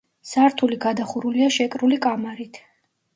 [0.27, 2.59] სართული გადახურულია შეკრული კამარით.